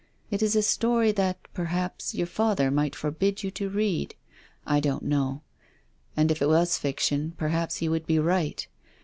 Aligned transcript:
It 0.31 0.41
is 0.41 0.55
a 0.55 0.63
story 0.63 1.11
that, 1.11 1.37
perhaps, 1.53 2.15
your 2.15 2.25
father 2.25 2.71
might 2.71 2.95
forbid 2.95 3.43
you 3.43 3.51
to 3.51 3.69
read. 3.69 4.15
I 4.65 4.79
don't 4.79 5.03
know. 5.03 5.43
And, 6.17 6.31
if 6.31 6.41
it 6.41 6.49
was 6.49 6.75
fiction, 6.79 7.33
perhaps 7.37 7.75
he 7.75 7.87
would 7.87 8.07
be 8.07 8.17
right. 8.17 8.65